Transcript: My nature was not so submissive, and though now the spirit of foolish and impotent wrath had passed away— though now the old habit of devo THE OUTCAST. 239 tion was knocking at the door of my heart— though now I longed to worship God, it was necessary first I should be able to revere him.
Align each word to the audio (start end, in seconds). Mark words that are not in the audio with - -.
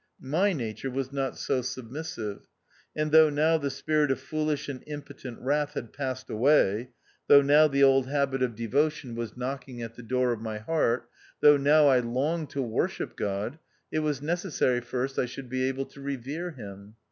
My 0.19 0.51
nature 0.51 0.89
was 0.89 1.11
not 1.13 1.37
so 1.37 1.61
submissive, 1.61 2.47
and 2.95 3.11
though 3.11 3.29
now 3.29 3.59
the 3.59 3.69
spirit 3.69 4.09
of 4.09 4.19
foolish 4.19 4.67
and 4.67 4.83
impotent 4.87 5.37
wrath 5.39 5.75
had 5.75 5.93
passed 5.93 6.27
away— 6.27 6.89
though 7.27 7.43
now 7.43 7.67
the 7.67 7.83
old 7.83 8.07
habit 8.07 8.41
of 8.41 8.53
devo 8.53 8.55
THE 8.55 8.65
OUTCAST. 8.65 8.71
239 8.71 8.89
tion 8.89 9.15
was 9.15 9.37
knocking 9.37 9.83
at 9.83 9.93
the 9.93 10.01
door 10.01 10.31
of 10.33 10.41
my 10.41 10.57
heart— 10.57 11.07
though 11.41 11.57
now 11.57 11.85
I 11.87 11.99
longed 11.99 12.49
to 12.49 12.63
worship 12.63 13.15
God, 13.15 13.59
it 13.91 13.99
was 13.99 14.23
necessary 14.23 14.81
first 14.81 15.19
I 15.19 15.27
should 15.27 15.49
be 15.49 15.65
able 15.67 15.85
to 15.85 16.01
revere 16.01 16.49
him. 16.49 16.95